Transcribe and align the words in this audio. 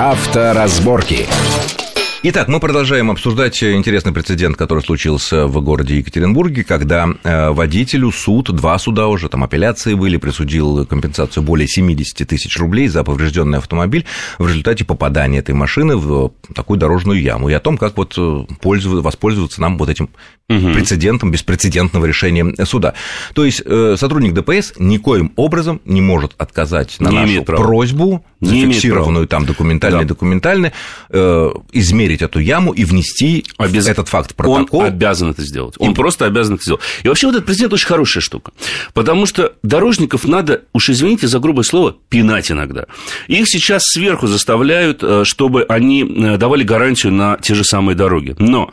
Авторазборки. 0.00 1.28
Итак, 2.22 2.48
мы 2.48 2.60
продолжаем 2.60 3.10
обсуждать 3.10 3.64
интересный 3.64 4.12
прецедент, 4.12 4.54
который 4.58 4.82
случился 4.82 5.46
в 5.46 5.58
городе 5.62 5.96
Екатеринбурге, 5.96 6.64
когда 6.64 7.08
э, 7.24 7.48
водителю 7.48 8.12
суд, 8.12 8.54
два 8.54 8.78
суда 8.78 9.08
уже, 9.08 9.30
там 9.30 9.42
апелляции 9.42 9.94
были, 9.94 10.18
присудил 10.18 10.84
компенсацию 10.84 11.42
более 11.42 11.66
70 11.66 12.28
тысяч 12.28 12.58
рублей 12.58 12.88
за 12.88 13.04
поврежденный 13.04 13.56
автомобиль 13.56 14.04
в 14.38 14.46
результате 14.46 14.84
попадания 14.84 15.38
этой 15.38 15.54
машины 15.54 15.96
в 15.96 16.32
такую 16.54 16.78
дорожную 16.78 17.22
яму. 17.22 17.48
И 17.48 17.54
о 17.54 17.60
том, 17.60 17.78
как 17.78 17.96
вот 17.96 18.12
э, 18.18 18.44
пользоваться, 18.60 19.02
воспользоваться 19.02 19.62
нам 19.62 19.78
вот 19.78 19.88
этим 19.88 20.10
угу. 20.50 20.74
прецедентом 20.74 21.30
беспрецедентного 21.30 22.04
решения 22.04 22.54
суда. 22.66 22.92
То 23.32 23.46
есть 23.46 23.62
э, 23.64 23.96
сотрудник 23.98 24.34
ДПС 24.34 24.74
никоим 24.78 25.32
образом 25.36 25.80
не 25.86 26.02
может 26.02 26.34
отказать 26.36 27.00
на 27.00 27.08
не 27.08 27.16
нашу 27.16 27.44
просьбу, 27.44 28.26
зафиксированную 28.42 29.26
там 29.26 29.46
документально, 29.46 30.00
да. 30.00 30.04
документально, 30.04 30.72
измерить 31.10 32.09
проверить 32.10 32.22
эту 32.22 32.40
яму 32.40 32.72
и 32.72 32.84
внести 32.84 33.44
Обяз... 33.56 33.86
этот 33.86 34.08
факт 34.08 34.32
в 34.32 34.34
протокол. 34.34 34.80
Он 34.80 34.86
обязан 34.86 35.30
это 35.30 35.42
сделать. 35.42 35.74
Он 35.78 35.92
и... 35.92 35.94
просто 35.94 36.26
обязан 36.26 36.54
это 36.54 36.64
сделать. 36.64 36.80
И 37.02 37.08
вообще 37.08 37.26
вот 37.26 37.36
этот 37.36 37.46
президент 37.46 37.72
очень 37.72 37.86
хорошая 37.86 38.20
штука. 38.20 38.52
Потому 38.94 39.26
что 39.26 39.54
дорожников 39.62 40.26
надо, 40.26 40.62
уж 40.72 40.90
извините 40.90 41.28
за 41.28 41.38
грубое 41.38 41.64
слово, 41.64 41.96
пинать 42.08 42.50
иногда. 42.50 42.86
Их 43.28 43.48
сейчас 43.48 43.84
сверху 43.84 44.26
заставляют, 44.26 45.02
э, 45.02 45.22
чтобы 45.24 45.64
они 45.68 46.02
э, 46.02 46.36
давали 46.36 46.64
гарантию 46.64 47.12
на 47.12 47.38
те 47.40 47.54
же 47.54 47.64
самые 47.64 47.96
дороги. 47.96 48.34
Но 48.38 48.72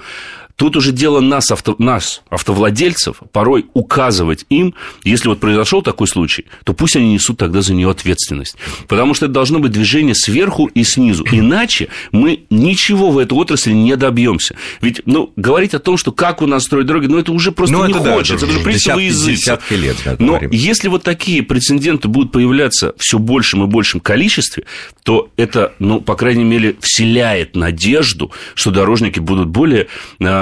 Тут 0.58 0.76
уже 0.76 0.92
дело 0.92 1.20
нас, 1.20 1.52
авто, 1.52 1.76
нас, 1.78 2.24
автовладельцев, 2.30 3.18
порой 3.32 3.68
указывать 3.76 4.48
им, 4.50 4.74
если 5.04 5.30
вот 5.30 5.40
произошел 5.40 5.84
такой 5.84 6.08
случай, 6.08 6.46
то 6.64 6.74
пусть 6.74 6.96
они 6.96 7.14
несут 7.14 7.38
тогда 7.38 7.62
за 7.62 7.76
нее 7.76 7.92
ответственность. 7.92 8.56
Потому 8.88 9.14
что 9.14 9.26
это 9.26 9.36
должно 9.36 9.60
быть 9.60 9.72
движение 9.72 10.16
сверху 10.16 10.66
и 10.66 10.84
снизу. 10.84 11.24
Иначе 11.32 11.90
мы 12.12 12.46
ничего 12.50 13.12
в 13.12 13.20
этой 13.20 13.34
отрасли 13.34 13.72
не 13.72 13.96
добьемся. 13.96 14.56
Ведь, 14.82 15.04
ну, 15.06 15.32
говорить 15.36 15.76
о 15.76 15.80
том, 15.80 15.96
что 15.96 16.12
как 16.12 16.42
у 16.42 16.48
нас 16.48 16.64
строить 16.64 16.88
дороги, 16.88 17.06
ну, 17.06 17.20
это 17.20 17.32
уже 17.32 17.52
просто 17.52 17.78
ну, 17.78 17.86
не 17.86 17.92
это 17.92 18.00
хочется. 18.00 18.34
Да, 18.34 18.38
это, 18.38 18.46
это 18.46 18.54
уже 18.56 18.64
принцип 18.64 18.98
языка. 18.98 19.60
лет, 19.70 19.98
Но 20.18 20.28
говорим. 20.28 20.50
если 20.50 20.88
вот 20.88 21.04
такие 21.04 21.44
прецеденты 21.44 22.08
будут 22.08 22.32
появляться 22.32 22.96
все 22.98 23.20
большем 23.20 23.64
и 23.64 23.68
большем 23.68 24.00
количестве, 24.00 24.64
то 25.04 25.30
это, 25.38 25.74
ну, 25.78 26.02
по 26.02 26.16
крайней 26.16 26.46
мере, 26.46 26.76
вселяет 26.80 27.56
надежду, 27.56 28.32
что 28.56 28.72
дорожники 28.72 29.20
будут 29.20 29.50
более 29.50 29.88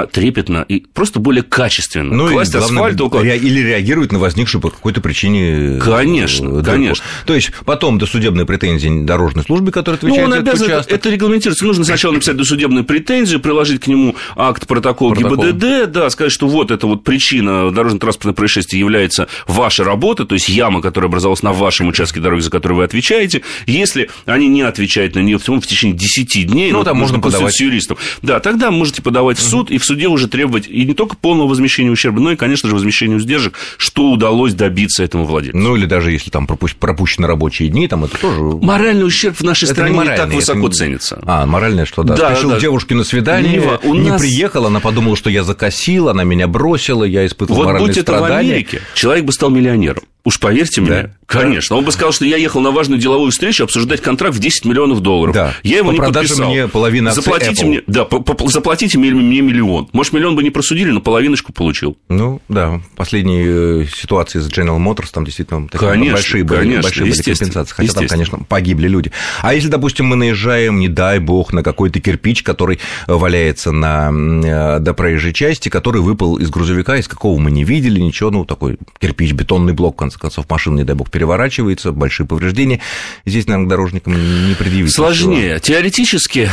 а, 0.06 0.08
трепетно 0.08 0.66
и 0.68 0.86
просто 0.94 1.20
более 1.20 1.44
качественно. 1.44 2.16
Ну, 2.16 2.30
Класть 2.30 2.54
и, 2.54 2.58
асфальт 2.58 3.00
около... 3.00 3.22
Или 3.22 3.60
реагирует 3.60 4.12
на 4.12 4.20
возникшую 4.20 4.62
по 4.62 4.70
какой-то 4.70 5.02
причине... 5.02 5.78
Э, 5.78 5.80
конечно, 5.80 6.48
дорогу. 6.48 6.66
конечно. 6.66 7.06
То 7.26 7.36
есть, 7.36 7.52
потом 7.66 7.98
досудебные 7.98 8.46
претензии 8.46 9.06
дорожной 9.06 9.44
службы, 9.44 9.72
которая 9.72 9.98
отвечает 9.98 10.28
ну, 10.28 10.36
он 10.36 10.58
за 10.58 10.66
этот 10.66 10.92
это 10.92 11.10
регламентируется. 11.10 11.66
Нужно 11.66 11.84
сначала 11.84 12.14
написать 12.14 12.38
досудебную 12.38 12.86
претензию, 12.86 13.40
приложить 13.40 13.82
к 13.82 13.88
нему 13.88 14.16
акт 14.36 14.68
протокол, 14.68 15.14
протокол. 15.14 15.46
ГИБДД, 15.46 15.92
да, 15.92 16.10
сказать, 16.10 16.32
что 16.32 16.48
вот 16.48 16.72
эта 16.72 16.88
вот 16.88 17.04
причина 17.04 17.72
дорожно-транспортного 17.72 18.34
происшествия 18.34 18.80
является 18.80 19.28
ваша 19.48 19.84
работа, 19.84 20.26
то 20.26 20.36
есть 20.36 20.50
яма, 20.50 20.82
которая 20.82 21.10
образовалась 21.10 21.44
на 21.44 21.54
вашем 21.54 21.88
участке 21.88 22.20
дороги, 22.20 22.42
за 22.42 22.52
которую 22.52 22.78
вы 22.78 22.84
отвечаете. 22.84 23.42
Если 23.66 24.10
они 24.26 24.48
не 24.48 24.62
отвечают 24.62 25.16
на 25.16 25.20
нее 25.20 25.38
в 25.38 25.68
течение 25.68 25.98
10 25.98 26.48
дней, 26.48 26.72
ну, 26.72 26.80
ну 26.80 26.84
там 26.84 26.98
можно 26.98 27.20
подавать 27.20 27.60
юристом, 27.60 27.98
да, 28.22 28.40
тогда 28.40 28.72
можете 28.72 29.02
подавать 29.02 29.38
в 29.38 29.42
суд, 29.42 29.72
и 29.72 29.78
в 29.78 29.86
суде 29.96 30.08
уже 30.08 30.28
требовать 30.28 30.68
и 30.68 30.84
не 30.84 30.94
только 30.94 31.16
полного 31.16 31.48
возмещения 31.48 31.90
ущерба, 31.90 32.20
но 32.20 32.32
и, 32.34 32.36
конечно 32.36 32.68
же, 32.68 32.76
возмещения 32.76 33.18
издержек, 33.18 33.56
что 33.78 34.12
удалось 34.12 34.54
добиться 34.54 35.04
этому 35.04 35.26
владельцу. 35.26 35.58
Ну, 35.58 35.76
или 35.76 35.86
даже 35.86 36.12
если 36.12 36.30
там 36.30 36.48
пропущены 36.48 37.28
рабочие 37.28 37.70
дни, 37.70 37.88
там 37.88 38.04
это 38.04 38.18
тоже... 38.18 38.42
Моральный 38.42 39.06
ущерб 39.06 39.38
в 39.38 39.44
нашей 39.44 39.66
это 39.66 39.74
стране 39.74 39.98
не, 39.98 40.10
не 40.10 40.16
так 40.16 40.34
высоко 40.34 40.68
не... 40.68 40.74
ценится. 40.74 41.22
А, 41.26 41.46
моральное 41.46 41.86
что, 41.86 42.04
да. 42.04 42.16
да 42.16 42.36
Спешил 42.36 42.52
да. 42.52 42.60
девушке 42.60 42.96
на 42.96 43.04
свидание, 43.04 43.62
не, 43.84 43.92
не 44.00 44.10
нас... 44.10 44.22
приехал, 44.22 44.66
она 44.66 44.82
подумала, 44.82 45.16
что 45.16 45.30
я 45.30 45.44
закосил, 45.44 46.10
она 46.10 46.24
меня 46.24 46.48
бросила, 46.48 47.04
я 47.06 47.26
испытывал 47.26 47.60
вот 47.60 47.66
моральные 47.68 47.88
будь 47.88 48.02
страдания. 48.02 48.26
это 48.26 48.34
в 48.34 48.40
Америке, 48.40 48.82
человек 48.94 49.26
бы 49.26 49.32
стал 49.32 49.50
миллионером. 49.50 50.04
Уж 50.26 50.40
поверьте 50.40 50.82
да? 50.82 50.88
мне, 50.88 51.16
конечно. 51.26 51.76
Он 51.76 51.86
бы 51.86 51.92
сказал, 51.92 52.12
что 52.12 52.26
я 52.26 52.38
ехал 52.38 52.62
на 52.62 52.72
важную 52.72 53.00
деловую 53.00 53.32
встречу 53.32 53.64
обсуждать 53.64 54.02
контракт 54.02 54.36
в 54.36 54.40
10 54.40 54.66
миллионов 54.66 55.02
долларов. 55.02 55.34
Да. 55.34 55.54
Я 55.64 55.78
его 55.78 55.90
по 55.90 55.94
не 55.94 56.00
подписал. 56.00 56.50
мне 56.50 56.68
половина 56.68 57.12
заплатите 57.12 57.64
Apple. 57.64 57.68
мне, 57.68 57.82
да, 57.88 58.06
по, 58.06 58.20
по, 58.20 58.48
заплатите 58.48 58.98
мне, 58.98 59.12
мне 59.12 59.42
миллион. 59.42 59.90
Может, 59.94 60.14
миллион 60.14 60.36
бы 60.36 60.44
не 60.44 60.50
просудили, 60.50 60.92
но 60.92 61.02
половиночку 61.02 61.54
получил. 61.54 61.98
Ну, 62.10 62.42
да. 62.50 62.82
Последние 62.96 63.84
э, 63.84 63.86
ситуации 63.88 64.40
с 64.40 64.50
General 64.50 64.78
Motors, 64.78 65.10
там 65.12 65.26
действительно 65.26 65.68
такие 65.68 65.90
конечно, 65.90 66.14
большие 66.14 66.44
были, 66.44 66.60
конечно, 66.60 66.84
большие 66.84 67.06
были 67.06 67.22
компенсации. 67.22 67.76
Хотя 67.76 67.94
там, 67.94 68.08
конечно, 68.08 68.40
погибли 68.48 68.88
люди. 68.88 69.12
А 69.42 69.54
если, 69.54 69.70
допустим, 69.70 70.06
мы 70.06 70.16
наезжаем, 70.16 70.80
не 70.80 70.90
дай 70.90 71.20
бог, 71.20 71.54
на 71.54 71.64
какой-то 71.64 72.00
кирпич, 72.00 72.44
который 72.44 72.80
валяется 73.08 73.72
на 73.72 74.12
э, 74.12 74.80
до 74.80 74.94
проезжей 74.94 75.34
части, 75.34 75.70
который 75.70 76.02
выпал 76.02 76.38
из 76.38 76.50
грузовика, 76.50 76.98
из 76.98 77.08
какого 77.08 77.40
мы 77.40 77.52
не 77.52 77.64
видели, 77.64 78.00
ничего, 78.00 78.32
ну, 78.32 78.46
такой 78.46 78.78
кирпич, 79.00 79.34
бетонный 79.34 79.74
блок, 79.74 79.96
в 79.96 79.98
конце 79.98 80.20
концов, 80.20 80.46
машина, 80.50 80.78
не 80.78 80.84
дай 80.84 80.96
бог, 80.96 81.10
переворачивается, 81.16 81.94
большие 81.94 82.28
повреждения. 82.28 82.82
Здесь, 83.26 83.48
наверное, 83.48 83.70
дорожникам 83.70 84.14
не 84.50 84.54
предъявить. 84.54 84.94
Сложнее. 84.94 85.54
Ничего. 85.54 85.60
Теоретически 85.60 86.50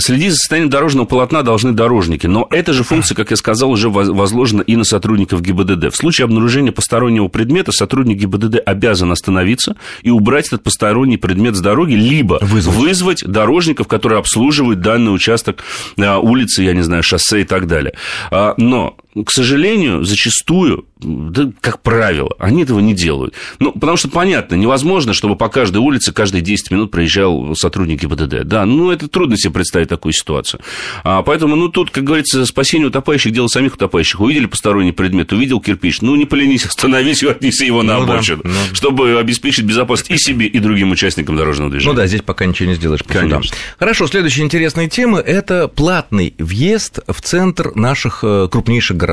следить 0.00 0.32
за 0.32 0.36
состоянием 0.36 0.68
дорожного 0.68 1.06
полотна 1.06 1.44
должны 1.44 1.70
дорожники, 1.70 2.26
но 2.26 2.48
эта 2.50 2.72
же 2.72 2.82
функция, 2.82 3.14
как 3.14 3.30
я 3.30 3.36
сказал, 3.36 3.70
уже 3.70 3.88
возложена 3.88 4.62
и 4.62 4.74
на 4.74 4.82
сотрудников 4.82 5.42
ГИБДД. 5.42 5.92
В 5.92 5.96
случае 5.96 6.24
обнаружения 6.24 6.72
постороннего 6.72 7.28
предмета 7.28 7.70
сотрудник 7.70 8.18
ГИБДД 8.18 8.62
обязан 8.66 9.12
остановиться 9.12 9.76
и 10.02 10.10
убрать 10.10 10.48
этот 10.48 10.64
посторонний 10.64 11.16
предмет 11.16 11.54
с 11.54 11.60
дороги, 11.60 11.94
либо 11.94 12.40
вызвать, 12.42 12.76
вызвать 12.76 13.24
дорожников, 13.24 13.86
которые 13.86 14.18
обслуживают 14.18 14.80
данный 14.80 15.14
участок 15.14 15.62
а, 15.98 16.18
улицы, 16.18 16.64
я 16.64 16.72
не 16.72 16.82
знаю, 16.82 17.04
шоссе 17.04 17.42
и 17.42 17.44
так 17.44 17.68
далее. 17.68 17.94
А, 18.32 18.54
но 18.56 18.96
к 19.22 19.30
сожалению, 19.30 20.04
зачастую, 20.04 20.86
да, 20.98 21.50
как 21.60 21.82
правило, 21.82 22.30
они 22.38 22.62
этого 22.62 22.80
не 22.80 22.94
делают. 22.94 23.34
Ну, 23.60 23.72
потому 23.72 23.96
что, 23.96 24.08
понятно, 24.08 24.56
невозможно, 24.56 25.12
чтобы 25.12 25.36
по 25.36 25.48
каждой 25.48 25.78
улице 25.78 26.12
каждые 26.12 26.42
10 26.42 26.70
минут 26.72 26.90
проезжал 26.90 27.54
сотрудник 27.54 28.00
ГИБДД. 28.00 28.42
Да, 28.44 28.64
ну, 28.64 28.90
это 28.90 29.06
трудно 29.08 29.36
себе 29.36 29.52
представить 29.52 29.88
такую 29.88 30.12
ситуацию. 30.12 30.60
А, 31.04 31.22
поэтому, 31.22 31.54
ну, 31.54 31.68
тут, 31.68 31.90
как 31.90 32.02
говорится, 32.04 32.44
спасение 32.46 32.88
утопающих– 32.88 33.32
дело 33.34 33.46
самих 33.46 33.74
утопающих. 33.74 34.20
Увидели 34.20 34.46
посторонний 34.46 34.92
предмет, 34.92 35.32
увидел 35.32 35.60
кирпич, 35.60 36.00
ну, 36.00 36.16
не 36.16 36.24
поленись, 36.24 36.64
остановись 36.66 37.22
и 37.22 37.28
отнеси 37.28 37.66
его 37.66 37.82
на 37.82 37.98
ну, 37.98 38.04
обочину, 38.04 38.42
да, 38.42 38.50
ну... 38.50 38.74
чтобы 38.74 39.18
обеспечить 39.18 39.64
безопасность 39.64 40.10
и 40.10 40.18
себе, 40.18 40.46
и 40.46 40.58
другим 40.58 40.90
участникам 40.90 41.36
дорожного 41.36 41.70
движения. 41.70 41.92
Ну 41.92 41.96
да, 41.96 42.06
здесь 42.06 42.22
пока 42.22 42.46
ничего 42.46 42.68
не 42.68 42.74
сделаешь 42.74 43.02
Конечно. 43.06 43.42
судам. 43.42 43.58
Хорошо, 43.78 44.06
следующая 44.08 44.42
интересная 44.42 44.88
тема– 44.88 45.18
это 45.20 45.68
платный 45.68 46.34
въезд 46.38 46.98
в 47.06 47.20
центр 47.20 47.72
наших 47.76 48.20
э, 48.22 48.48
крупнейших 48.50 48.96
городов. 48.96 49.03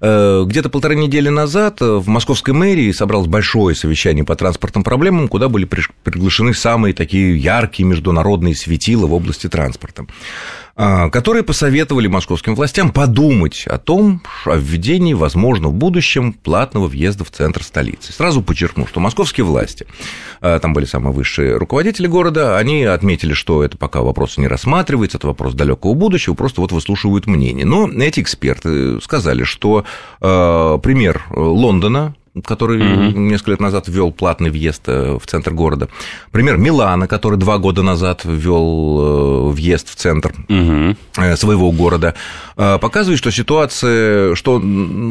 Э, 0.00 0.44
где-то 0.46 0.68
полторы 0.68 0.96
недели 0.96 1.28
назад 1.28 1.80
в 1.80 2.06
московской 2.08 2.54
мэрии 2.54 2.92
собралось 2.92 3.28
большое 3.28 3.74
совещание 3.74 4.24
по 4.24 4.36
транспортным 4.36 4.84
проблемам, 4.84 5.28
куда 5.28 5.48
были 5.48 5.64
приглашены 5.64 6.54
самые 6.54 6.94
такие 6.94 7.36
яркие 7.36 7.88
международные 7.88 8.54
светила 8.54 9.06
в 9.06 9.14
области 9.14 9.48
транспорта. 9.48 10.06
А, 10.76 11.08
которые 11.08 11.44
посоветовали 11.44 12.08
московским 12.08 12.56
властям 12.56 12.90
подумать 12.90 13.64
о 13.68 13.78
том, 13.78 14.22
о 14.44 14.56
введении, 14.56 15.14
возможно, 15.14 15.68
в 15.68 15.74
будущем 15.74 16.32
платного 16.32 16.88
въезда 16.88 17.24
в 17.24 17.30
центр 17.30 17.62
столицы. 17.62 18.12
Сразу 18.12 18.42
подчеркну, 18.42 18.84
что 18.88 18.98
московские 18.98 19.44
власти, 19.44 19.86
а, 20.40 20.58
там 20.58 20.72
были 20.72 20.84
самые 20.84 21.12
высшие 21.12 21.56
руководители 21.58 22.08
города, 22.08 22.58
они 22.58 22.82
отметили, 22.82 23.34
что 23.34 23.62
это 23.62 23.78
пока 23.78 24.02
вопрос 24.02 24.36
не 24.36 24.48
рассматривается, 24.48 25.18
это 25.18 25.28
вопрос 25.28 25.54
далекого 25.54 25.94
будущего, 25.94 26.34
просто 26.34 26.60
вот 26.60 26.72
выслушивают 26.72 27.28
мнение. 27.28 27.64
Но 27.64 27.88
эти 27.88 28.18
эксперты 28.18 29.00
сказали, 29.00 29.44
что 29.44 29.84
а, 30.20 30.78
пример 30.78 31.24
Лондона, 31.30 32.16
который 32.42 32.80
mm-hmm. 32.80 33.12
несколько 33.12 33.52
лет 33.52 33.60
назад 33.60 33.86
ввел 33.86 34.10
платный 34.10 34.50
въезд 34.50 34.82
э, 34.86 35.18
в 35.20 35.26
центр 35.26 35.52
города. 35.52 35.88
Пример 36.32 36.56
Милана, 36.56 37.06
который 37.06 37.38
два 37.38 37.58
года 37.58 37.82
назад 37.82 38.22
ввел 38.24 38.98
э, 39.00 39.52
въезд 39.52 39.88
в 39.88 39.94
центр 39.94 40.34
mm-hmm. 40.48 41.36
своего 41.36 41.70
города, 41.70 42.14
показывает, 42.56 43.18
что 43.18 43.30
ситуация, 43.30 44.34
что 44.34 44.60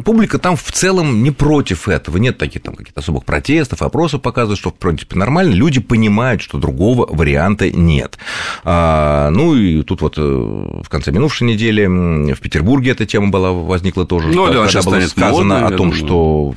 публика 0.05 0.37
там 0.39 0.55
в 0.55 0.71
целом 0.71 1.23
не 1.23 1.31
против 1.31 1.87
этого. 1.87 2.17
Нет 2.17 2.37
таких 2.37 2.61
там 2.61 2.75
каких-то 2.75 3.01
особых 3.01 3.25
протестов, 3.25 3.81
опросов 3.81 4.21
показывают, 4.21 4.59
что 4.59 4.69
в 4.69 4.75
принципе 4.75 5.17
нормально. 5.17 5.53
Люди 5.53 5.79
понимают, 5.79 6.41
что 6.41 6.57
другого 6.57 7.05
варианта 7.09 7.69
нет. 7.69 8.17
А, 8.63 9.29
ну 9.29 9.55
и 9.55 9.83
тут 9.83 10.01
вот 10.01 10.17
в 10.17 10.87
конце 10.89 11.11
минувшей 11.11 11.47
недели 11.47 11.85
в 12.33 12.39
Петербурге 12.39 12.91
эта 12.91 13.05
тема 13.05 13.29
была 13.29 13.51
возникла 13.51 14.05
тоже, 14.05 14.29
ну, 14.29 14.45
когда 14.45 14.81
было 14.81 14.99
сказано 15.01 15.59
модной, 15.59 15.75
о 15.75 15.77
том, 15.77 15.93
что 15.93 16.53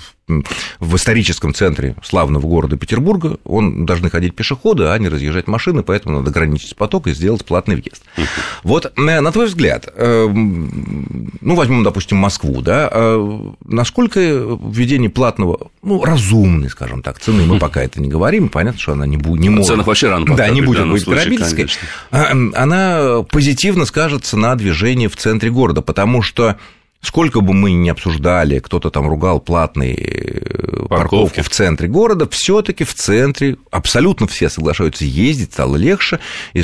в 0.80 0.96
историческом 0.96 1.54
центре 1.54 1.94
славного 2.02 2.46
города 2.46 2.76
Петербурга, 2.76 3.38
он 3.44 3.86
должны 3.86 4.10
ходить 4.10 4.34
пешеходы, 4.34 4.84
а 4.86 4.98
не 4.98 5.08
разъезжать 5.08 5.46
машины, 5.46 5.84
поэтому 5.84 6.18
надо 6.18 6.30
ограничить 6.30 6.74
поток 6.76 7.06
и 7.06 7.12
сделать 7.12 7.44
платный 7.44 7.76
въезд. 7.76 8.02
Вот, 8.64 8.92
э, 8.96 9.20
на 9.20 9.32
твой 9.32 9.46
взгляд, 9.46 9.88
э, 9.94 10.26
ну, 10.26 11.54
возьмем, 11.54 11.84
допустим, 11.84 12.16
Москву, 12.16 12.60
да, 12.60 12.88
э, 12.90 13.40
насколько 13.66 14.18
введение 14.20 15.10
платного, 15.10 15.70
ну, 15.82 16.04
разумной, 16.04 16.70
скажем 16.70 17.02
так, 17.02 17.20
цены, 17.20 17.44
мы 17.44 17.60
пока 17.60 17.82
это 17.82 18.00
не 18.00 18.08
говорим, 18.08 18.48
понятно, 18.48 18.80
что 18.80 18.92
она 18.92 19.06
не, 19.06 19.16
будет, 19.16 19.40
не 19.40 19.48
может... 19.48 19.68
Ценах 19.68 19.86
вообще 19.86 20.08
рано 20.08 20.34
Да, 20.34 20.48
не 20.48 20.60
будет 20.60 20.90
быть 20.90 21.06
грабительской. 21.06 21.68
Она 22.10 23.22
позитивно 23.30 23.84
скажется 23.86 24.36
на 24.36 24.56
движении 24.56 25.06
в 25.06 25.16
центре 25.16 25.50
города, 25.50 25.82
потому 25.82 26.22
что 26.22 26.56
Сколько 27.06 27.40
бы 27.40 27.54
мы 27.54 27.70
ни 27.70 27.88
обсуждали, 27.88 28.58
кто-то 28.58 28.90
там 28.90 29.08
ругал 29.08 29.38
платные 29.38 29.94
э, 29.94 30.86
парковки 30.88 31.40
в 31.40 31.48
центре 31.48 31.86
города, 31.86 32.28
все-таки 32.28 32.82
в 32.82 32.94
центре 32.94 33.58
абсолютно 33.70 34.26
все 34.26 34.48
соглашаются 34.48 35.04
ездить, 35.04 35.52
стало 35.52 35.76
легче, 35.76 36.18
и 36.52 36.62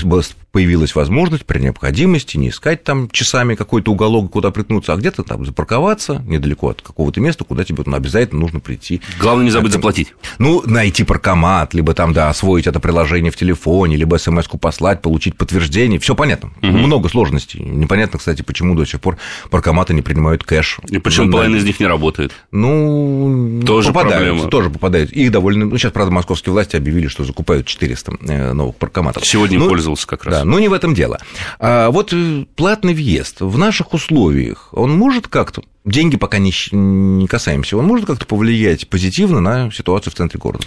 появилась 0.53 0.95
возможность 0.95 1.47
при 1.47 1.59
необходимости 1.59 2.37
не 2.37 2.51
искать 2.51 2.85
там 2.85 3.09
часами 3.11 3.55
какой-то 3.55 3.91
уголок, 3.91 4.31
куда 4.31 4.51
приткнуться, 4.51 4.93
а 4.93 4.97
где-то 4.97 5.23
там 5.23 5.47
запарковаться 5.47 6.23
недалеко 6.27 6.69
от 6.69 6.83
какого-то 6.83 7.21
места, 7.21 7.45
куда 7.45 7.65
тебе 7.65 7.83
ну, 7.87 7.97
обязательно 7.97 8.43
нужно 8.43 8.61
прийти. 8.61 9.01
Главное 9.19 9.47
не 9.47 9.51
забыть 9.51 9.73
заплатить. 9.73 10.15
Ну, 10.39 10.63
найти 10.67 11.05
паркомат, 11.05 11.73
либо 11.73 11.95
там, 11.95 12.13
да, 12.13 12.29
освоить 12.29 12.67
это 12.67 12.81
приложение 12.81 13.33
в 13.33 13.37
телефоне, 13.37 13.97
либо 13.97 14.17
смс-ку 14.17 14.59
послать, 14.59 15.01
получить 15.01 15.37
подтверждение. 15.37 15.99
Все 15.99 16.15
понятно. 16.15 16.51
Угу. 16.63 16.71
Много 16.71 17.09
сложностей. 17.09 17.61
Непонятно, 17.61 18.19
кстати, 18.19 18.43
почему 18.43 18.75
до 18.75 18.85
сих 18.85 19.01
пор 19.01 19.17
паркоматы 19.51 19.95
не 19.95 20.03
принимают 20.03 20.45
кэш. 20.45 20.81
И 20.89 20.99
почему 20.99 21.27
на... 21.27 21.33
половина 21.33 21.57
из 21.57 21.65
них 21.65 21.81
не 21.81 21.87
работает? 21.87 22.33
Ну, 22.51 23.63
тоже 23.67 23.89
попадают, 23.89 24.27
проблема. 24.27 24.51
тоже 24.51 24.71
попадают. 24.71 25.13
Их 25.13 25.31
довольно... 25.31 25.65
Ну, 25.65 25.79
сейчас, 25.79 25.93
правда, 25.93 26.13
московские 26.13 26.53
власти 26.53 26.77
объявили, 26.77 27.09
что 27.09 27.25
закупают 27.25 27.67
400 27.67 28.13
э, 28.21 28.53
новых 28.53 28.77
паркоматов. 28.77 29.25
Сегодня 29.27 29.59
ну, 29.59 29.69
пользовался 29.69 30.07
как 30.07 30.25
раз. 30.25 30.35
Да, 30.35 30.42
но 30.45 30.59
не 30.59 30.69
в 30.69 30.73
этом 30.73 30.95
дело. 30.95 31.19
А 31.59 31.91
вот 31.91 32.13
э, 32.13 32.45
платный 32.57 32.95
въезд 32.95 33.41
в 33.41 33.59
наших 33.59 33.95
условиях, 33.95 34.69
он 34.73 34.97
может 34.97 35.29
как-то 35.29 35.63
деньги 35.85 36.17
пока 36.17 36.39
не, 36.39 36.53
не 36.73 37.27
касаемся, 37.27 37.77
он 37.77 37.87
может 37.87 38.07
как-то 38.07 38.27
повлиять 38.27 38.89
позитивно 38.89 39.41
на 39.41 39.71
ситуацию 39.73 40.13
в 40.13 40.17
центре 40.17 40.39
города 40.39 40.65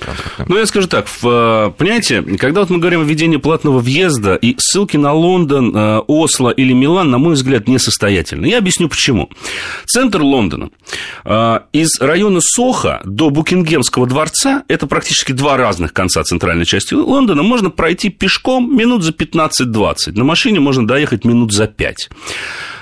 Ну, 0.47 0.57
я 0.57 0.65
скажу 0.65 0.88
так, 0.88 1.07
в, 1.07 1.73
понимаете, 1.77 2.21
когда 2.21 2.62
вот 2.62 2.69
мы 2.69 2.79
говорим 2.79 3.01
о 3.01 3.03
введении 3.03 3.38
платного 3.38 3.79
въезда, 3.79 4.35
и 4.35 4.56
ссылки 4.57 4.97
на 4.97 5.13
Лондон, 5.13 5.75
э, 5.75 6.00
Осло 6.07 6.50
или 6.50 6.73
Милан, 6.73 7.09
на 7.09 7.17
мой 7.17 7.35
взгляд, 7.35 7.67
несостоятельны. 7.67 8.47
Я 8.47 8.57
объясню 8.57 8.89
почему. 8.89 9.29
Центр 9.85 10.21
Лондона. 10.21 10.69
Э, 11.23 11.59
из 11.71 12.00
района 12.01 12.39
Соха 12.41 13.01
до 13.06 13.29
Букингемского 13.29 14.07
дворца, 14.07 14.63
это 14.68 14.88
практически 14.88 15.31
два 15.31 15.56
разных 15.57 15.94
конца 15.94 16.23
центральной 16.23 16.65
части 16.65 16.94
Лондона, 16.94 17.44
можно 17.44 17.69
пройти 17.69 18.09
пешком 18.09 18.75
минут 18.75 19.03
за 19.03 19.11
15-20. 19.11 20.11
На 20.13 20.23
машине 20.23 20.59
можно 20.59 20.85
доехать 20.85 21.23
минут 21.23 21.53
за 21.53 21.68
5. 21.68 22.09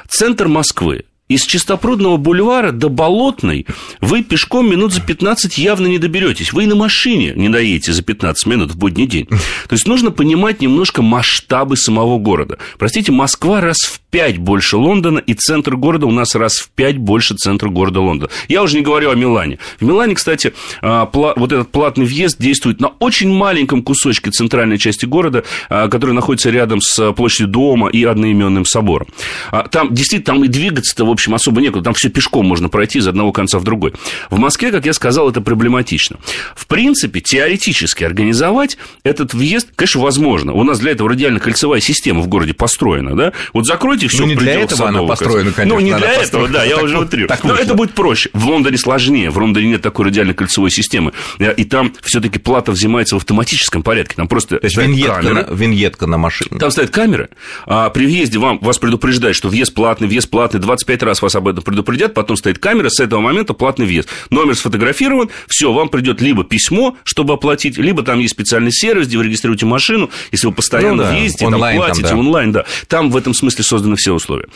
Центр 0.08 0.48
Москвы 0.48 1.06
из 1.34 1.46
Чистопрудного 1.46 2.18
бульвара 2.18 2.72
до 2.72 2.90
Болотной 2.90 3.66
вы 4.02 4.24
пешком 4.24 4.70
минут 4.70 4.94
за 4.94 5.02
15 5.02 5.58
явно 5.58 5.88
не 5.88 5.98
доберетесь. 5.98 6.54
Вы 6.54 6.64
и 6.64 6.68
на 6.68 6.76
машине 6.76 7.34
не 7.36 7.50
доедете 7.50 7.94
за 7.94 8.04
15 8.04 8.46
минут 8.46 8.72
в 8.72 8.78
будний 8.78 9.08
день. 9.08 9.26
То 9.28 9.74
есть 9.74 9.88
нужно 9.88 10.12
понимать 10.12 10.62
немножко 10.62 11.02
масштабы 11.02 11.78
самого 11.78 12.20
города. 12.20 12.60
Простите, 12.78 13.12
Москва 13.12 13.62
раз 13.62 13.78
в 13.78 14.03
5 14.14 14.38
больше 14.38 14.78
Лондона, 14.78 15.18
и 15.18 15.34
центр 15.34 15.76
города 15.76 16.06
у 16.06 16.12
нас 16.12 16.36
раз 16.36 16.58
в 16.58 16.70
5 16.70 17.00
больше 17.00 17.34
центра 17.34 17.70
города 17.70 18.00
Лондона. 18.00 18.30
Я 18.48 18.62
уже 18.62 18.78
не 18.78 18.84
говорю 18.84 19.10
о 19.10 19.16
Милане. 19.16 19.58
В 19.80 19.86
Милане, 19.86 20.14
кстати, 20.14 20.54
а, 20.84 21.10
вот 21.12 21.52
этот 21.52 21.72
платный 21.72 22.06
въезд 22.06 22.38
действует 22.38 22.80
на 22.80 22.90
очень 23.00 23.34
маленьком 23.34 23.82
кусочке 23.82 24.30
центральной 24.30 24.78
части 24.78 25.08
города, 25.08 25.44
а, 25.68 25.88
который 25.88 26.12
находится 26.12 26.52
рядом 26.52 26.80
с 26.80 27.12
площадью 27.14 27.48
Дома 27.48 27.90
и 27.90 28.04
одноименным 28.04 28.66
собором. 28.66 29.08
А, 29.50 29.68
там 29.68 29.92
действительно 29.92 30.36
там 30.36 30.46
и 30.46 30.48
двигаться-то, 30.48 31.06
в 31.06 31.10
общем, 31.10 31.34
особо 31.34 31.60
некуда. 31.60 31.86
Там 31.86 31.96
все 31.96 32.10
пешком 32.10 32.46
можно 32.46 32.70
пройти 32.70 33.00
из 33.00 33.08
одного 33.08 33.32
конца 33.32 33.58
в 33.58 33.64
другой. 33.64 33.94
В 34.30 34.38
Москве, 34.38 34.70
как 34.70 34.86
я 34.86 34.94
сказал, 34.94 35.28
это 35.28 35.42
проблематично. 35.42 36.18
В 36.56 36.68
принципе, 36.68 37.20
теоретически 37.20 38.04
организовать 38.04 38.78
этот 39.04 39.34
въезд, 39.34 39.70
конечно, 39.76 40.02
возможно. 40.02 40.54
У 40.54 40.62
нас 40.64 40.78
для 40.78 40.92
этого 40.92 41.10
радиально-кольцевая 41.10 41.82
система 41.82 42.22
в 42.22 42.28
городе 42.28 42.54
построена. 42.54 43.16
Да? 43.16 43.34
Вот 43.54 43.66
закройте 43.66 44.03
все 44.08 44.24
ну, 44.24 44.30
не 44.30 44.36
для 44.36 44.62
этого 44.62 44.90
она 44.90 45.04
построена, 45.04 45.52
конечно. 45.52 45.76
Ну, 45.76 45.80
не 45.80 45.94
для 45.94 46.14
этого, 46.14 46.48
да, 46.48 46.64
я 46.64 46.78
уже 46.78 47.00
утрирую. 47.00 47.30
Но 47.44 47.56
это 47.56 47.74
будет 47.74 47.94
проще. 47.94 48.30
В 48.34 48.46
Лондоне 48.48 48.78
сложнее. 48.78 49.30
В 49.30 49.38
Лондоне 49.38 49.68
нет 49.68 49.82
такой 49.82 50.06
радиально-кольцевой 50.06 50.72
системы. 50.72 51.14
И 51.40 51.64
там 51.66 51.94
все-таки 52.02 52.40
плата 52.40 52.72
взимается 52.72 53.16
в 53.16 53.18
автоматическом 53.18 53.84
порядке. 53.84 54.16
Там 54.16 54.28
просто 54.28 54.60
То 54.60 54.66
есть 54.66 54.78
виньетка, 54.78 55.22
на, 55.22 55.40
виньетка 55.54 56.08
на 56.08 56.18
машине. 56.18 56.60
Там 56.60 56.72
стоят 56.72 56.92
камеры, 56.92 57.30
а 57.66 57.90
при 57.90 58.06
въезде 58.06 58.40
вам, 58.40 58.60
вас 58.60 58.78
предупреждают, 58.78 59.36
что 59.36 59.50
въезд 59.50 59.74
платный, 59.74 60.08
въезд 60.08 60.30
платный, 60.30 60.60
25 60.60 61.04
раз 61.04 61.22
вас 61.22 61.36
об 61.36 61.48
этом 61.48 61.64
предупредят, 61.64 62.14
потом 62.14 62.38
стоит 62.38 62.60
камера, 62.60 62.90
с 62.90 63.00
этого 63.00 63.22
момента 63.22 63.54
платный 63.54 63.86
въезд. 63.86 64.10
Номер 64.30 64.56
сфотографирован, 64.56 65.30
все, 65.48 65.72
вам 65.72 65.90
придет 65.90 66.22
либо 66.22 66.44
письмо, 66.44 66.98
чтобы 67.04 67.34
оплатить, 67.34 67.78
либо 67.78 68.04
там 68.04 68.20
есть 68.20 68.34
специальный 68.34 68.72
сервис, 68.72 69.08
где 69.08 69.18
вы 69.18 69.26
регистрируете 69.26 69.66
машину, 69.66 70.10
если 70.32 70.48
вы 70.48 70.54
постоянно 70.54 71.04
ну, 71.04 71.04
да, 71.04 71.16
ездите, 71.16 71.46
онлайн, 71.46 71.78
там 71.78 71.86
платите 71.86 72.08
там, 72.08 72.18
да. 72.18 72.20
онлайн, 72.20 72.52
да. 72.52 72.66
Там 72.88 73.12
в 73.12 73.18
этом 73.18 73.34
смысле 73.34 73.64
созданы 73.64 73.93
все 73.96 74.14
условия. 74.14 74.48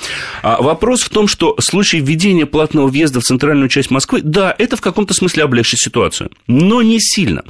А 0.41 0.61
вопрос 0.61 1.01
в 1.01 1.09
том, 1.09 1.27
что 1.27 1.55
в 1.55 1.61
случае 1.61 2.01
введения 2.01 2.45
платного 2.45 2.87
въезда 2.87 3.19
в 3.19 3.23
центральную 3.23 3.69
часть 3.69 3.91
Москвы, 3.91 4.21
да, 4.23 4.55
это 4.57 4.77
в 4.77 4.81
каком-то 4.81 5.13
смысле 5.13 5.43
облегчит 5.43 5.79
ситуацию, 5.79 6.31
но 6.47 6.81
не 6.81 6.99
сильно. 6.99 7.43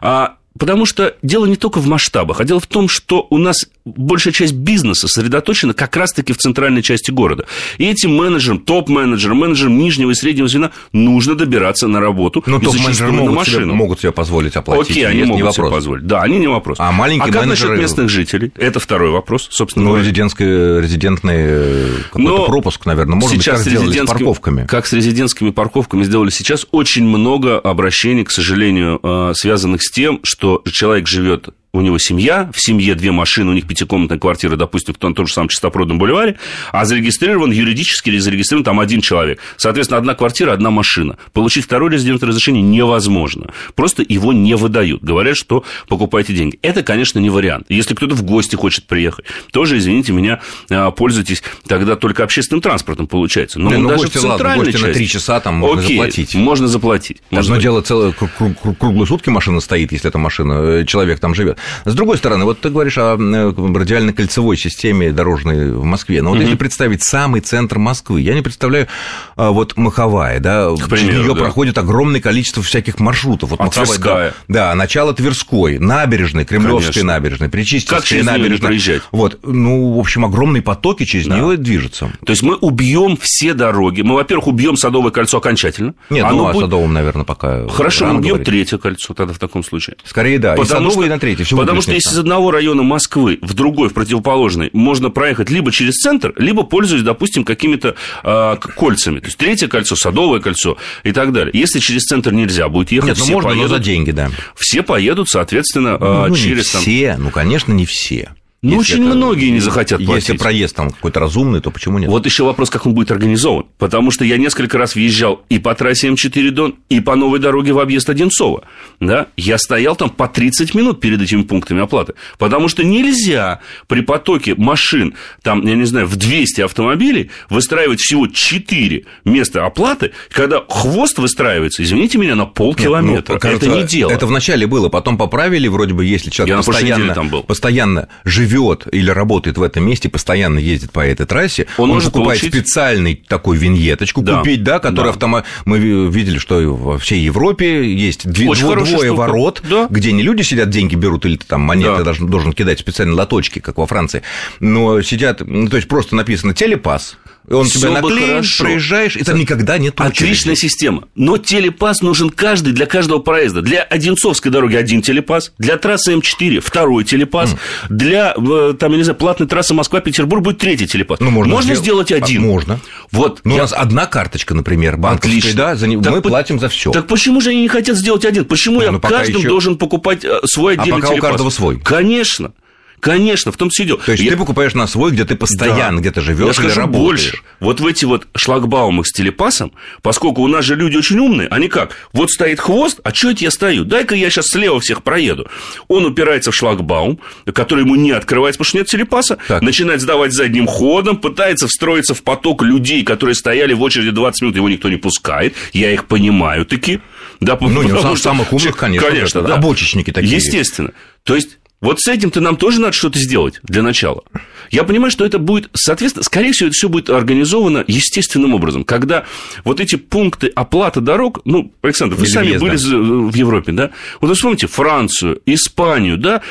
А 0.00 0.36
Потому 0.58 0.84
что 0.84 1.14
дело 1.22 1.46
не 1.46 1.56
только 1.56 1.78
в 1.78 1.86
масштабах, 1.86 2.40
а 2.40 2.44
дело 2.44 2.58
в 2.60 2.66
том, 2.66 2.88
что 2.88 3.26
у 3.30 3.38
нас 3.38 3.68
большая 3.84 4.32
часть 4.32 4.52
бизнеса 4.52 5.06
сосредоточена 5.06 5.74
как 5.74 5.96
раз-таки 5.96 6.32
в 6.32 6.38
центральной 6.38 6.82
части 6.82 7.10
города. 7.10 7.46
И 7.78 7.84
этим 7.86 8.14
менеджерам, 8.16 8.58
топ-менеджерам, 8.58 9.38
менеджерам 9.38 9.78
нижнего 9.78 10.10
и 10.10 10.14
среднего 10.14 10.48
звена 10.48 10.72
нужно 10.92 11.36
добираться 11.36 11.86
на 11.86 12.00
работу. 12.00 12.42
Но 12.46 12.58
топ-менеджеры 12.58 13.12
могут, 13.12 13.34
машину. 13.34 13.66
Себе, 13.66 13.72
могут 13.72 14.00
себе 14.00 14.12
позволить 14.12 14.56
оплатить. 14.56 14.90
Окей, 14.90 15.06
они 15.06 15.22
могут 15.22 15.36
не 15.36 15.42
вопрос. 15.42 15.56
себе 15.56 15.76
позволить. 15.76 16.06
Да, 16.06 16.22
они 16.22 16.38
не 16.38 16.48
вопрос. 16.48 16.78
А 16.80 16.90
маленькие 16.90 17.30
а 17.30 17.32
как 17.32 17.42
менеджеры... 17.42 17.70
насчет 17.70 17.82
местных 17.82 18.08
жителей? 18.08 18.52
Это 18.56 18.80
второй 18.80 19.10
вопрос, 19.10 19.48
собственно. 19.50 19.90
Ну, 19.90 19.96
резидентский, 19.98 20.44
резидентный 20.44 21.36
э, 21.38 21.88
какой-то 22.12 22.46
пропуск, 22.46 22.86
наверное, 22.86 23.14
может 23.14 23.30
сейчас 23.30 23.64
быть, 23.64 23.72
как 23.72 23.82
сделали 23.82 24.04
с 24.04 24.08
парковками. 24.08 24.66
Как 24.66 24.86
с 24.86 24.92
резидентскими 24.92 25.50
парковками 25.50 26.02
сделали 26.02 26.30
сейчас, 26.30 26.66
очень 26.72 27.04
много 27.04 27.58
обращений, 27.58 28.24
к 28.24 28.30
сожалению, 28.30 28.98
э, 29.02 29.32
связанных 29.34 29.82
с 29.82 29.90
тем, 29.90 30.20
что 30.22 30.49
человек 30.70 31.06
живет 31.06 31.48
у 31.72 31.80
него 31.80 31.98
семья, 31.98 32.50
в 32.52 32.60
семье 32.60 32.94
две 32.94 33.12
машины, 33.12 33.50
у 33.50 33.54
них 33.54 33.66
пятикомнатная 33.66 34.18
квартира, 34.18 34.56
допустим, 34.56 34.94
в 34.94 34.98
том, 34.98 35.14
том 35.14 35.26
же 35.26 35.32
самом 35.32 35.48
Чистопрудном 35.48 35.98
бульваре, 35.98 36.36
а 36.72 36.84
зарегистрирован 36.84 37.52
юридически 37.52 38.08
или 38.08 38.18
зарегистрирован 38.18 38.64
там 38.64 38.80
один 38.80 39.00
человек. 39.00 39.38
Соответственно, 39.56 39.98
одна 39.98 40.14
квартира, 40.14 40.52
одна 40.52 40.70
машина. 40.70 41.16
Получить 41.32 41.64
второе 41.64 41.92
резидентное 41.92 42.28
разрешение 42.28 42.62
невозможно. 42.62 43.52
Просто 43.74 44.04
его 44.06 44.32
не 44.32 44.54
выдают. 44.54 45.02
Говорят, 45.02 45.36
что 45.36 45.64
покупайте 45.88 46.34
деньги. 46.34 46.58
Это, 46.62 46.82
конечно, 46.82 47.18
не 47.18 47.30
вариант. 47.30 47.66
Если 47.68 47.94
кто-то 47.94 48.14
в 48.14 48.22
гости 48.22 48.56
хочет 48.56 48.86
приехать, 48.86 49.24
тоже, 49.52 49.78
извините 49.78 50.12
меня, 50.12 50.40
а, 50.70 50.90
пользуйтесь 50.90 51.42
тогда 51.66 51.94
только 51.94 52.24
общественным 52.24 52.60
транспортом, 52.62 53.06
получается. 53.06 53.60
Но, 53.60 53.70
да, 53.70 53.78
ну, 53.78 53.88
даже 53.90 54.02
гости, 54.02 54.18
в 54.18 54.20
центральной 54.20 54.48
ладно, 54.48 54.64
гости 54.64 54.72
части... 54.72 54.86
на 54.86 54.94
три 54.94 55.08
часа 55.08 55.40
там 55.40 55.54
можно 55.54 55.82
Окей, 55.82 55.96
заплатить. 55.96 56.34
можно 56.34 56.66
заплатить. 56.66 57.18
Одно 57.30 57.56
дело, 57.58 57.80
целое 57.82 58.12
круглые 58.12 59.06
сутки 59.06 59.28
машина 59.30 59.60
стоит, 59.60 59.92
если 59.92 60.08
эта 60.08 60.18
машина, 60.18 60.52
э, 60.80 60.84
человек 60.84 61.20
там 61.20 61.34
живет. 61.34 61.59
С 61.84 61.94
другой 61.94 62.18
стороны, 62.18 62.44
вот 62.44 62.60
ты 62.60 62.70
говоришь 62.70 62.98
о 62.98 63.16
э, 63.16 63.78
радиально-кольцевой 63.78 64.56
системе 64.56 65.12
дорожной 65.12 65.72
в 65.72 65.84
Москве, 65.84 66.22
но 66.22 66.30
вот 66.30 66.36
угу. 66.36 66.42
если 66.42 66.56
представить 66.56 67.02
самый 67.02 67.40
центр 67.40 67.78
Москвы, 67.78 68.20
я 68.20 68.34
не 68.34 68.42
представляю, 68.42 68.88
а, 69.36 69.50
вот 69.50 69.76
Маховая, 69.76 70.40
да, 70.40 70.68
через 70.76 71.02
нее 71.04 71.34
да. 71.34 71.40
проходит 71.40 71.78
огромное 71.78 72.20
количество 72.20 72.62
всяких 72.62 72.98
маршрутов. 72.98 73.50
Вот 73.50 73.60
а 73.60 73.64
Маховая, 73.64 73.86
Тверская. 73.86 74.34
Да, 74.48 74.70
да, 74.70 74.74
начало 74.74 75.14
Тверской, 75.14 75.78
набережной, 75.78 76.44
Кремлевской 76.44 76.92
Конечно. 76.92 77.04
набережной, 77.04 77.48
Причистинской 77.48 78.22
набережной. 78.22 79.00
Вот, 79.10 79.38
ну, 79.42 79.94
в 79.94 79.98
общем, 79.98 80.24
огромные 80.24 80.62
потоки 80.62 81.04
через 81.04 81.26
да. 81.26 81.38
нее 81.38 81.56
движутся. 81.56 82.12
То 82.24 82.30
есть 82.30 82.42
мы 82.42 82.56
убьем 82.56 83.16
все 83.20 83.54
дороги. 83.54 84.02
Мы, 84.02 84.14
во-первых, 84.14 84.48
убьем 84.48 84.76
Садовое 84.76 85.10
кольцо 85.10 85.38
окончательно. 85.38 85.94
Нет, 86.10 86.24
Оно 86.24 86.36
ну, 86.36 86.48
а 86.48 86.52
будет... 86.52 86.64
Садовом, 86.64 86.92
наверное, 86.92 87.24
пока. 87.24 87.68
Хорошо, 87.68 88.06
мы 88.06 88.18
убьем 88.18 88.44
третье 88.44 88.78
кольцо 88.78 89.14
тогда 89.14 89.32
в 89.32 89.38
таком 89.38 89.64
случае. 89.64 89.96
Скорее, 90.04 90.38
да. 90.38 90.50
Потому 90.50 90.64
и 90.64 90.68
Садовое, 90.68 90.92
что... 90.92 91.04
и 91.04 91.08
на 91.08 91.18
третье. 91.18 91.44
Потому 91.56 91.82
что 91.82 91.92
если 91.92 92.10
из 92.10 92.18
одного 92.18 92.50
района 92.50 92.82
Москвы 92.82 93.38
в 93.40 93.54
другой, 93.54 93.88
в 93.88 93.94
противоположный, 93.94 94.70
можно 94.72 95.10
проехать 95.10 95.50
либо 95.50 95.72
через 95.72 95.94
центр, 95.94 96.32
либо 96.36 96.62
пользуясь, 96.62 97.02
допустим, 97.02 97.44
какими-то 97.44 97.94
э, 98.22 98.56
кольцами. 98.76 99.20
То 99.20 99.26
есть 99.26 99.38
третье 99.38 99.68
кольцо, 99.68 99.96
садовое 99.96 100.40
кольцо 100.40 100.76
и 101.04 101.12
так 101.12 101.32
далее. 101.32 101.50
Если 101.54 101.78
через 101.80 102.02
центр 102.02 102.32
нельзя 102.32 102.68
будет 102.68 102.92
ехать, 102.92 103.08
Нет, 103.08 103.18
ну 103.18 103.24
все 103.24 103.34
можно, 103.34 103.50
поедут, 103.50 103.70
за 103.70 103.78
деньги, 103.78 104.10
да. 104.10 104.30
Все 104.54 104.82
поедут, 104.82 105.28
соответственно, 105.28 105.98
ну, 105.98 106.26
ну, 106.28 106.36
через... 106.36 106.66
Не 106.66 106.72
там... 106.72 106.82
все, 106.82 107.16
ну, 107.18 107.30
конечно, 107.30 107.72
не 107.72 107.86
все. 107.86 108.30
Ну, 108.62 108.76
очень 108.76 109.06
это, 109.06 109.16
многие 109.16 109.48
не 109.48 109.60
захотят 109.60 110.04
платить. 110.04 110.28
Если 110.28 110.36
проезд 110.36 110.76
там 110.76 110.90
какой-то 110.90 111.18
разумный, 111.18 111.62
то 111.62 111.70
почему 111.70 111.98
нет? 111.98 112.10
Вот 112.10 112.26
еще 112.26 112.44
вопрос, 112.44 112.68
как 112.68 112.84
он 112.84 112.92
будет 112.92 113.10
организован. 113.10 113.64
Потому 113.78 114.10
что 114.10 114.22
я 114.22 114.36
несколько 114.36 114.76
раз 114.76 114.94
въезжал 114.94 115.42
и 115.48 115.58
по 115.58 115.74
трассе 115.74 116.08
М4 116.08 116.50
Дон, 116.50 116.74
и 116.90 117.00
по 117.00 117.16
новой 117.16 117.38
дороге 117.38 117.72
в 117.72 117.78
объезд 117.78 118.10
Одинцова. 118.10 118.64
Да? 119.00 119.28
Я 119.38 119.56
стоял 119.56 119.96
там 119.96 120.10
по 120.10 120.28
30 120.28 120.74
минут 120.74 121.00
перед 121.00 121.22
этими 121.22 121.40
пунктами 121.40 121.80
оплаты. 121.82 122.12
Потому 122.36 122.68
что 122.68 122.84
нельзя 122.84 123.60
при 123.86 124.02
потоке 124.02 124.54
машин, 124.54 125.14
там, 125.42 125.66
я 125.66 125.74
не 125.74 125.86
знаю, 125.86 126.06
в 126.06 126.16
200 126.16 126.60
автомобилей 126.60 127.30
выстраивать 127.48 128.00
всего 128.00 128.26
4 128.26 129.06
места 129.24 129.64
оплаты, 129.64 130.12
когда 130.30 130.62
хвост 130.68 131.18
выстраивается, 131.18 131.82
извините 131.82 132.18
меня, 132.18 132.34
на 132.34 132.44
полкилометра. 132.44 133.34
Ну, 133.34 133.40
кажется, 133.40 133.66
это 133.68 133.74
не 133.74 133.84
дело. 133.84 134.10
Это 134.10 134.26
вначале 134.26 134.66
было, 134.66 134.90
потом 134.90 135.16
поправили, 135.16 135.66
вроде 135.66 135.94
бы, 135.94 136.04
если 136.04 136.28
человек 136.28 136.58
я 136.58 136.62
постоянно, 136.62 137.14
там 137.14 137.30
был. 137.30 137.42
постоянно 137.42 138.08
живет 138.24 138.49
живет 138.50 138.86
или 138.92 139.10
работает 139.10 139.58
в 139.58 139.62
этом 139.62 139.84
месте, 139.84 140.08
постоянно 140.08 140.58
ездит 140.58 140.92
по 140.92 141.00
этой 141.00 141.26
трассе, 141.26 141.66
он, 141.78 141.90
он 141.90 141.96
может 141.96 142.12
покупает 142.12 142.40
получить... 142.40 142.54
специальный 142.54 143.14
такой 143.14 143.56
виньеточку 143.56 144.22
да. 144.22 144.38
купить, 144.38 144.62
да, 144.62 144.78
который 144.78 145.06
да. 145.06 145.10
автомат... 145.10 145.44
Мы 145.64 145.78
видели, 145.78 146.38
что 146.38 146.56
во 146.74 146.98
всей 146.98 147.20
Европе 147.20 147.92
есть 147.92 148.28
две, 148.30 148.46
дво, 148.46 148.76
двое 148.76 149.14
ворот, 149.14 149.62
да. 149.68 149.86
где 149.90 150.12
не 150.12 150.22
люди 150.22 150.42
сидят, 150.42 150.70
деньги 150.70 150.94
берут, 150.94 151.24
или 151.26 151.36
ты 151.36 151.46
там 151.46 151.62
монеты 151.62 151.98
да. 151.98 152.04
должен, 152.04 152.28
должен 152.28 152.52
кидать 152.52 152.78
специальные 152.78 153.14
лоточки, 153.14 153.58
как 153.58 153.78
во 153.78 153.86
Франции, 153.86 154.22
но 154.58 155.02
сидят, 155.02 155.40
ну, 155.40 155.68
то 155.68 155.76
есть 155.76 155.88
просто 155.88 156.16
написано 156.16 156.54
телепас, 156.54 157.16
он 157.48 157.64
Всё 157.64 157.80
тебя 157.80 157.90
наклеит, 157.90 158.44
проезжаешь, 158.58 159.16
и 159.16 159.24
там 159.24 159.38
никогда 159.38 159.78
нет 159.78 159.94
Отличная 160.00 160.54
система. 160.54 161.04
Но 161.14 161.38
телепас 161.38 162.02
нужен 162.02 162.30
каждый 162.30 162.72
для 162.72 162.86
каждого 162.86 163.18
проезда. 163.18 163.62
Для 163.62 163.82
Одинцовской 163.82 164.50
дороги 164.50 164.76
один 164.76 165.02
телепас, 165.02 165.52
для 165.58 165.76
трассы 165.76 166.12
М4 166.12 166.60
второй 166.60 167.04
телепас, 167.04 167.52
mm. 167.52 167.58
для, 167.88 168.34
э, 168.36 168.74
там, 168.78 168.92
я 168.92 168.98
не 168.98 169.04
знаю, 169.04 169.16
платной 169.16 169.48
трассы 169.48 169.74
Москва-Петербург 169.74 170.42
будет 170.42 170.58
третий 170.58 170.86
телепас. 170.86 171.20
Ну, 171.20 171.30
можно, 171.30 171.52
можно 171.52 171.74
сделать, 171.74 172.08
сделать 172.08 172.22
один. 172.22 172.42
Можно. 172.42 172.80
Вот. 173.10 173.40
Но 173.44 173.52
я... 173.52 173.56
у 173.56 173.60
нас 173.62 173.72
одна 173.72 174.06
карточка, 174.06 174.54
например, 174.54 174.96
банковская, 174.96 175.38
Отлично. 175.38 175.56
да, 175.56 175.76
за... 175.76 175.86
так 175.86 176.12
мы 176.12 176.22
по... 176.22 176.28
платим 176.28 176.60
за 176.60 176.68
все. 176.68 176.90
Так 176.92 177.06
почему 177.06 177.40
же 177.40 177.50
они 177.50 177.62
не 177.62 177.68
хотят 177.68 177.96
сделать 177.96 178.24
один? 178.24 178.44
Почему 178.44 178.76
ну, 178.76 178.82
я 178.82 178.92
ну, 178.92 179.00
каждым 179.00 179.38
еще... 179.38 179.48
должен 179.48 179.76
покупать 179.76 180.24
э, 180.24 180.40
свой 180.44 180.74
отдельный 180.74 180.98
а 180.98 181.00
пока 181.00 181.08
телепас? 181.08 181.28
у 181.28 181.30
каждого 181.30 181.50
свой. 181.50 181.80
Конечно. 181.80 182.52
Конечно, 183.00 183.50
в 183.50 183.56
том 183.56 183.70
числе 183.70 183.96
То 183.96 184.12
есть 184.12 184.22
я... 184.22 184.30
ты 184.30 184.36
покупаешь 184.36 184.74
на 184.74 184.86
свой, 184.86 185.10
где 185.10 185.24
ты 185.24 185.34
постоянно 185.34 185.96
да. 185.96 186.00
где-то 186.00 186.20
живешь 186.20 186.58
или 186.58 186.66
скажу 186.66 186.80
работаешь. 186.80 187.04
больше. 187.04 187.38
Вот 187.58 187.80
в 187.80 187.86
эти 187.86 188.04
вот 188.04 188.26
шлагбаумах 188.36 189.06
с 189.06 189.12
телепасом, 189.12 189.72
поскольку 190.02 190.42
у 190.42 190.48
нас 190.48 190.64
же 190.64 190.76
люди 190.76 190.96
очень 190.96 191.18
умные, 191.18 191.48
они 191.48 191.68
как? 191.68 191.96
Вот 192.12 192.30
стоит 192.30 192.60
хвост, 192.60 193.00
а 193.02 193.14
что 193.14 193.30
это 193.30 193.44
я 193.44 193.50
стою? 193.50 193.84
Дай-ка 193.84 194.14
я 194.14 194.28
сейчас 194.30 194.48
слева 194.48 194.80
всех 194.80 195.02
проеду. 195.02 195.48
Он 195.88 196.04
упирается 196.04 196.50
в 196.50 196.54
шлагбаум, 196.54 197.18
который 197.52 197.84
ему 197.84 197.96
не 197.96 198.12
открывается, 198.12 198.58
потому 198.58 198.68
что 198.68 198.78
нет 198.78 198.86
телепаса, 198.86 199.38
так. 199.48 199.62
начинает 199.62 200.00
сдавать 200.00 200.32
задним 200.32 200.66
ходом, 200.66 201.16
пытается 201.16 201.68
встроиться 201.68 202.14
в 202.14 202.22
поток 202.22 202.62
людей, 202.62 203.02
которые 203.02 203.34
стояли 203.34 203.72
в 203.72 203.82
очереди 203.82 204.10
20 204.10 204.42
минут, 204.42 204.56
его 204.56 204.68
никто 204.68 204.88
не 204.88 204.96
пускает. 204.96 205.54
Я 205.72 205.90
их 205.92 206.06
понимаю 206.06 206.66
таки. 206.66 207.00
Да, 207.40 207.56
ну, 207.60 207.82
не, 207.82 207.98
сам, 208.00 208.16
самых 208.16 208.52
умных, 208.52 208.76
конечно. 208.76 209.08
Конечно, 209.08 209.42
да. 209.42 209.54
Обочечники 209.54 210.12
такие. 210.12 210.36
Естественно. 210.36 210.92
То 211.24 211.34
есть 211.34 211.59
вот 211.80 212.00
с 212.00 212.08
этим-то 212.08 212.40
нам 212.40 212.56
тоже 212.56 212.80
надо 212.80 212.92
что-то 212.92 213.18
сделать 213.18 213.60
для 213.62 213.82
начала. 213.82 214.22
Я 214.70 214.84
понимаю, 214.84 215.10
что 215.10 215.24
это 215.24 215.38
будет, 215.38 215.70
соответственно, 215.72 216.24
скорее 216.24 216.52
всего, 216.52 216.68
это 216.68 216.74
все 216.74 216.88
будет 216.88 217.10
организовано 217.10 217.84
естественным 217.86 218.54
образом, 218.54 218.84
когда 218.84 219.24
вот 219.64 219.80
эти 219.80 219.96
пункты 219.96 220.48
оплаты 220.48 221.00
дорог, 221.00 221.40
ну, 221.44 221.72
Александр, 221.82 222.16
вы 222.16 222.26
сами 222.26 222.58
были 222.58 222.76
в 222.76 223.34
Европе, 223.34 223.72
да? 223.72 223.90
Вот 224.20 224.28
вы 224.28 224.34
вспомните 224.34 224.66
Францию, 224.66 225.40
Испанию, 225.46 226.18
да? 226.18 226.42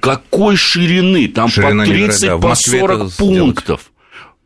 Какой 0.00 0.56
ширины? 0.56 1.28
Там 1.28 1.48
Ширина 1.48 1.84
по 1.84 1.90
30, 1.90 2.22
да. 2.22 2.38
по 2.38 2.54
40 2.54 3.16
пунктов. 3.16 3.80
Сделать. 3.80 3.99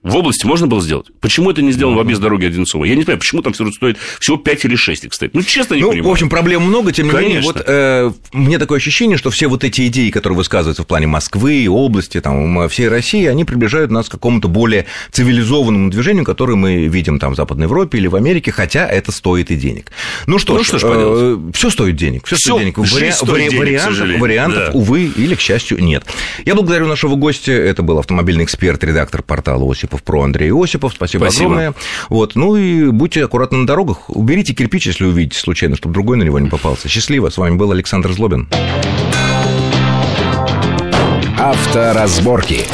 В 0.05 0.17
области 0.17 0.45
можно 0.45 0.67
было 0.67 0.83
сделать? 0.83 1.07
Почему 1.21 1.51
это 1.51 1.63
не 1.63 1.73
сделано 1.73 1.97
в 1.97 2.01
объезд 2.01 2.21
дороги 2.21 2.45
Одинцова? 2.45 2.85
Я 2.85 2.95
не 2.95 3.05
понимаю, 3.05 3.21
почему 3.21 3.41
там 3.41 3.55
все 3.55 3.67
стоит 3.73 3.97
всего 4.21 4.37
5 4.37 4.65
или 4.67 4.77
6 4.77 5.05
их 5.05 5.15
стоит. 5.15 5.33
Ну, 5.33 5.43
честно, 5.43 5.75
не 5.75 5.81
ну, 5.81 5.89
понимаю. 5.89 6.11
В 6.11 6.13
общем, 6.13 6.29
проблем 6.29 6.63
много, 6.63 6.93
тем 6.93 7.07
не 7.07 7.13
Конечно. 7.13 7.33
менее, 7.33 7.43
вот 7.43 7.65
э, 7.67 8.13
мне 8.33 8.59
такое 8.59 8.77
ощущение, 8.77 9.17
что 9.17 9.31
все 9.31 9.49
вот 9.49 9.65
эти 9.65 9.87
идеи, 9.87 10.11
которые 10.11 10.37
высказываются 10.37 10.83
в 10.83 10.87
плане 10.87 11.07
Москвы, 11.07 11.67
области, 11.71 12.21
там, 12.21 12.69
всей 12.69 12.89
России, 12.89 13.25
они 13.25 13.47
приближают 13.47 13.91
нас 13.91 14.11
к 14.11 14.13
какому-то 14.13 14.49
более 14.49 14.85
цивилизованному 15.11 15.91
движению, 15.91 16.25
которое 16.25 16.57
мы 16.57 16.87
видим 16.87 17.19
там 17.19 17.33
в 17.33 17.37
Западной 17.37 17.65
Европе 17.65 17.97
или 17.97 18.07
в 18.07 18.15
Америке, 18.15 18.53
хотя 18.53 18.87
это 18.87 19.11
стоит 19.11 19.51
и 19.51 19.57
денег. 19.57 19.91
Ну 20.27 20.39
что, 20.39 20.53
ну, 20.53 20.65
ж, 20.65 20.67
что 20.67 20.79
ж 20.81 20.83
э, 20.85 21.39
все 21.55 21.71
стоит 21.71 21.97
денег, 21.97 22.27
все 22.27 22.37
стоит 22.37 22.61
денег. 22.61 22.77
Вари... 22.77 23.11
стоит 23.11 23.31
вари... 23.31 23.49
денег 23.49 23.59
вариантов, 23.59 24.21
вариантов 24.21 24.65
да. 24.67 24.79
увы, 24.79 25.05
или, 25.05 25.35
к 25.35 25.41
счастью, 25.41 25.83
нет. 25.83 26.05
Я 26.45 26.55
благодарю 26.55 26.89
нашего 26.89 27.15
гостя, 27.15 27.53
это 27.53 27.83
был 27.83 27.99
автомобильный 27.99 28.45
эксперт, 28.45 28.85
редактор 28.85 29.23
портала 29.23 29.65
Осипов 29.95 30.03
про 30.03 30.23
Андрей 30.23 30.53
Осипов. 30.53 30.93
Спасибо, 30.95 31.25
спасибо. 31.25 31.47
огромное. 31.47 31.75
Вот, 32.09 32.35
ну 32.35 32.57
и 32.57 32.91
будьте 32.91 33.25
аккуратны 33.25 33.59
на 33.59 33.67
дорогах, 33.67 34.11
уберите 34.11 34.53
кирпич, 34.53 34.87
если 34.87 35.05
увидите 35.05 35.39
случайно, 35.39 35.77
чтобы 35.77 35.95
другой 35.95 36.17
на 36.17 36.23
него 36.25 36.39
не 36.39 36.49
попался. 36.49 36.89
Счастливо, 36.89 37.31
с 37.31 37.39
вами 37.39 37.57
был 37.57 37.71
Александр 37.71 38.13
Злобин. 38.13 38.49
Авторазборки. 41.39 42.65